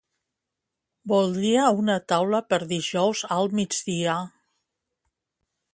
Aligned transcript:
Voldria 1.11 1.67
una 1.81 1.97
taula 2.13 2.41
per 2.53 2.59
dijous 2.73 3.23
al 3.37 3.53
migdia. 3.61 4.21